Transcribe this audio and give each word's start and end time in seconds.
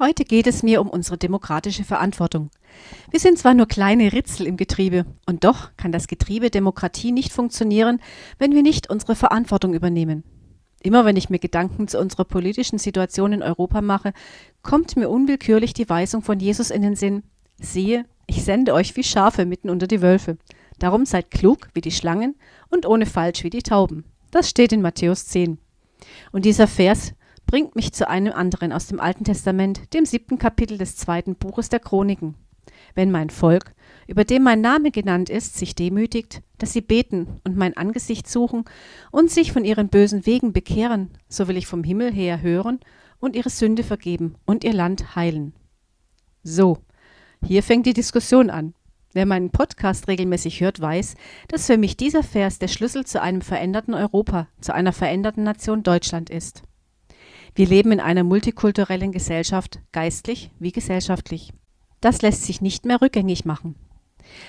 Heute 0.00 0.24
geht 0.24 0.48
es 0.48 0.64
mir 0.64 0.80
um 0.80 0.90
unsere 0.90 1.16
demokratische 1.16 1.84
Verantwortung. 1.84 2.50
Wir 3.12 3.20
sind 3.20 3.38
zwar 3.38 3.54
nur 3.54 3.66
kleine 3.66 4.12
Ritzel 4.12 4.44
im 4.44 4.56
Getriebe, 4.56 5.06
und 5.24 5.44
doch 5.44 5.70
kann 5.76 5.92
das 5.92 6.08
Getriebe 6.08 6.50
Demokratie 6.50 7.12
nicht 7.12 7.32
funktionieren, 7.32 8.00
wenn 8.38 8.52
wir 8.56 8.62
nicht 8.62 8.90
unsere 8.90 9.14
Verantwortung 9.14 9.72
übernehmen. 9.72 10.24
Immer 10.82 11.04
wenn 11.04 11.16
ich 11.16 11.30
mir 11.30 11.38
Gedanken 11.38 11.86
zu 11.86 12.00
unserer 12.00 12.24
politischen 12.24 12.80
Situation 12.80 13.32
in 13.32 13.42
Europa 13.44 13.80
mache, 13.82 14.12
kommt 14.62 14.96
mir 14.96 15.08
unwillkürlich 15.08 15.74
die 15.74 15.88
Weisung 15.88 16.22
von 16.22 16.40
Jesus 16.40 16.72
in 16.72 16.82
den 16.82 16.96
Sinn, 16.96 17.22
siehe, 17.60 18.04
ich 18.26 18.42
sende 18.42 18.74
euch 18.74 18.96
wie 18.96 19.04
Schafe 19.04 19.46
mitten 19.46 19.70
unter 19.70 19.86
die 19.86 20.02
Wölfe. 20.02 20.38
Darum 20.80 21.06
seid 21.06 21.30
klug 21.30 21.68
wie 21.72 21.80
die 21.80 21.92
Schlangen 21.92 22.34
und 22.68 22.84
ohne 22.84 23.06
Falsch 23.06 23.44
wie 23.44 23.50
die 23.50 23.62
Tauben. 23.62 24.04
Das 24.32 24.50
steht 24.50 24.72
in 24.72 24.82
Matthäus 24.82 25.26
10. 25.26 25.58
Und 26.32 26.44
dieser 26.44 26.66
Vers 26.66 27.14
bringt 27.46 27.76
mich 27.76 27.92
zu 27.92 28.08
einem 28.08 28.32
anderen 28.32 28.72
aus 28.72 28.86
dem 28.86 29.00
Alten 29.00 29.24
Testament, 29.24 29.92
dem 29.94 30.04
siebten 30.04 30.38
Kapitel 30.38 30.78
des 30.78 30.96
zweiten 30.96 31.36
Buches 31.36 31.68
der 31.68 31.80
Chroniken. 31.80 32.34
Wenn 32.94 33.10
mein 33.10 33.30
Volk, 33.30 33.74
über 34.06 34.24
dem 34.24 34.42
mein 34.42 34.60
Name 34.60 34.90
genannt 34.90 35.30
ist, 35.30 35.56
sich 35.56 35.74
demütigt, 35.74 36.42
dass 36.58 36.72
sie 36.72 36.80
beten 36.80 37.40
und 37.44 37.56
mein 37.56 37.76
Angesicht 37.76 38.28
suchen 38.28 38.64
und 39.10 39.30
sich 39.30 39.52
von 39.52 39.64
ihren 39.64 39.88
bösen 39.88 40.26
Wegen 40.26 40.52
bekehren, 40.52 41.10
so 41.28 41.48
will 41.48 41.56
ich 41.56 41.66
vom 41.66 41.84
Himmel 41.84 42.12
her 42.12 42.42
hören 42.42 42.80
und 43.18 43.36
ihre 43.36 43.50
Sünde 43.50 43.82
vergeben 43.82 44.36
und 44.44 44.64
ihr 44.64 44.72
Land 44.72 45.16
heilen. 45.16 45.54
So, 46.42 46.78
hier 47.44 47.62
fängt 47.62 47.86
die 47.86 47.94
Diskussion 47.94 48.50
an. 48.50 48.74
Wer 49.12 49.26
meinen 49.26 49.50
Podcast 49.50 50.08
regelmäßig 50.08 50.60
hört, 50.60 50.80
weiß, 50.80 51.14
dass 51.48 51.66
für 51.66 51.78
mich 51.78 51.96
dieser 51.96 52.22
Vers 52.22 52.58
der 52.58 52.68
Schlüssel 52.68 53.06
zu 53.06 53.22
einem 53.22 53.42
veränderten 53.42 53.94
Europa, 53.94 54.48
zu 54.60 54.74
einer 54.74 54.92
veränderten 54.92 55.44
Nation 55.44 55.82
Deutschland 55.84 56.30
ist. 56.30 56.62
Wir 57.56 57.68
leben 57.68 57.92
in 57.92 58.00
einer 58.00 58.24
multikulturellen 58.24 59.12
Gesellschaft, 59.12 59.78
geistlich 59.92 60.50
wie 60.58 60.72
gesellschaftlich. 60.72 61.52
Das 62.00 62.20
lässt 62.20 62.42
sich 62.42 62.60
nicht 62.60 62.84
mehr 62.84 63.00
rückgängig 63.00 63.44
machen. 63.44 63.76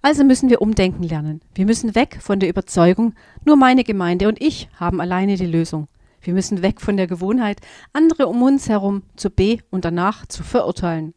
Also 0.00 0.24
müssen 0.24 0.48
wir 0.48 0.62
umdenken 0.62 1.02
lernen. 1.02 1.42
Wir 1.54 1.66
müssen 1.66 1.94
weg 1.94 2.16
von 2.22 2.40
der 2.40 2.48
Überzeugung, 2.48 3.14
nur 3.44 3.56
meine 3.56 3.84
Gemeinde 3.84 4.28
und 4.28 4.40
ich 4.40 4.70
haben 4.76 5.02
alleine 5.02 5.36
die 5.36 5.44
Lösung. 5.44 5.88
Wir 6.22 6.32
müssen 6.32 6.62
weg 6.62 6.80
von 6.80 6.96
der 6.96 7.06
Gewohnheit, 7.06 7.60
andere 7.92 8.28
um 8.28 8.42
uns 8.42 8.68
herum 8.70 9.02
zu 9.14 9.28
be- 9.28 9.58
und 9.70 9.84
danach 9.84 10.24
zu 10.24 10.42
verurteilen. 10.42 11.12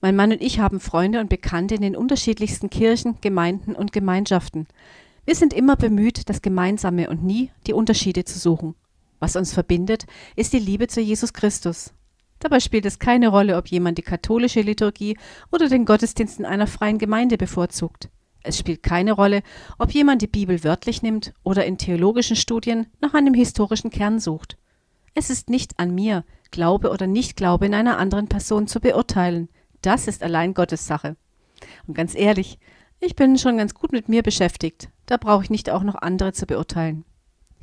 Mein 0.00 0.16
Mann 0.16 0.32
und 0.32 0.42
ich 0.42 0.58
haben 0.58 0.80
Freunde 0.80 1.20
und 1.20 1.28
Bekannte 1.28 1.76
in 1.76 1.82
den 1.82 1.94
unterschiedlichsten 1.94 2.70
Kirchen, 2.70 3.18
Gemeinden 3.20 3.76
und 3.76 3.92
Gemeinschaften. 3.92 4.66
Wir 5.26 5.36
sind 5.36 5.54
immer 5.54 5.76
bemüht, 5.76 6.28
das 6.28 6.42
Gemeinsame 6.42 7.08
und 7.08 7.22
nie 7.22 7.50
die 7.68 7.72
Unterschiede 7.72 8.24
zu 8.24 8.40
suchen. 8.40 8.74
Was 9.24 9.36
uns 9.36 9.54
verbindet, 9.54 10.04
ist 10.36 10.52
die 10.52 10.58
Liebe 10.58 10.86
zu 10.86 11.00
Jesus 11.00 11.32
Christus. 11.32 11.94
Dabei 12.40 12.60
spielt 12.60 12.84
es 12.84 12.98
keine 12.98 13.28
Rolle, 13.28 13.56
ob 13.56 13.68
jemand 13.68 13.96
die 13.96 14.02
katholische 14.02 14.60
Liturgie 14.60 15.16
oder 15.50 15.70
den 15.70 15.86
Gottesdienst 15.86 16.40
in 16.40 16.44
einer 16.44 16.66
freien 16.66 16.98
Gemeinde 16.98 17.38
bevorzugt. 17.38 18.10
Es 18.42 18.58
spielt 18.58 18.82
keine 18.82 19.12
Rolle, 19.12 19.42
ob 19.78 19.92
jemand 19.92 20.20
die 20.20 20.26
Bibel 20.26 20.62
wörtlich 20.62 21.00
nimmt 21.00 21.32
oder 21.42 21.64
in 21.64 21.78
theologischen 21.78 22.36
Studien 22.36 22.88
nach 23.00 23.14
einem 23.14 23.32
historischen 23.32 23.88
Kern 23.88 24.20
sucht. 24.20 24.58
Es 25.14 25.30
ist 25.30 25.48
nicht 25.48 25.78
an 25.78 25.94
mir, 25.94 26.22
Glaube 26.50 26.90
oder 26.90 27.06
Nichtglaube 27.06 27.64
in 27.64 27.72
einer 27.72 27.96
anderen 27.96 28.28
Person 28.28 28.66
zu 28.66 28.78
beurteilen. 28.78 29.48
Das 29.80 30.06
ist 30.06 30.22
allein 30.22 30.52
Gottes 30.52 30.86
Sache. 30.86 31.16
Und 31.86 31.94
ganz 31.94 32.14
ehrlich, 32.14 32.58
ich 33.00 33.16
bin 33.16 33.38
schon 33.38 33.56
ganz 33.56 33.72
gut 33.72 33.92
mit 33.92 34.10
mir 34.10 34.22
beschäftigt. 34.22 34.90
Da 35.06 35.16
brauche 35.16 35.44
ich 35.44 35.48
nicht 35.48 35.70
auch 35.70 35.82
noch 35.82 35.94
andere 35.94 36.34
zu 36.34 36.44
beurteilen. 36.44 37.06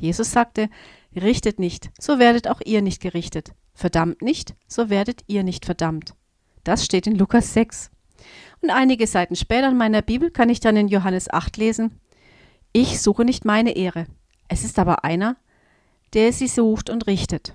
Jesus 0.01 0.31
sagte, 0.31 0.69
Richtet 1.15 1.59
nicht, 1.59 1.91
so 1.99 2.19
werdet 2.19 2.47
auch 2.47 2.61
ihr 2.63 2.81
nicht 2.81 3.01
gerichtet. 3.01 3.53
Verdammt 3.73 4.21
nicht, 4.21 4.55
so 4.67 4.89
werdet 4.89 5.23
ihr 5.27 5.43
nicht 5.43 5.65
verdammt. 5.65 6.15
Das 6.63 6.85
steht 6.85 7.05
in 7.05 7.15
Lukas 7.15 7.53
6. 7.53 7.91
Und 8.61 8.69
einige 8.69 9.07
Seiten 9.07 9.35
später 9.35 9.69
in 9.69 9.77
meiner 9.77 10.01
Bibel 10.01 10.31
kann 10.31 10.49
ich 10.49 10.59
dann 10.59 10.77
in 10.77 10.87
Johannes 10.87 11.29
8 11.29 11.57
lesen, 11.57 11.99
ich 12.73 13.01
suche 13.01 13.25
nicht 13.25 13.43
meine 13.43 13.75
Ehre. 13.75 14.05
Es 14.47 14.63
ist 14.63 14.79
aber 14.79 15.03
einer, 15.03 15.35
der 16.13 16.31
sie 16.31 16.47
sucht 16.47 16.89
und 16.89 17.05
richtet. 17.07 17.53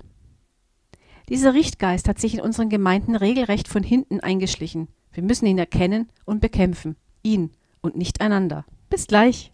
Dieser 1.29 1.55
Richtgeist 1.55 2.07
hat 2.07 2.19
sich 2.19 2.35
in 2.35 2.41
unseren 2.41 2.69
Gemeinden 2.69 3.15
regelrecht 3.15 3.67
von 3.67 3.81
hinten 3.81 4.19
eingeschlichen. 4.19 4.87
Wir 5.11 5.23
müssen 5.23 5.47
ihn 5.47 5.57
erkennen 5.57 6.09
und 6.25 6.39
bekämpfen. 6.39 6.95
Ihn 7.23 7.51
und 7.81 7.97
nicht 7.97 8.21
einander. 8.21 8.65
Bis 8.89 9.07
gleich. 9.07 9.51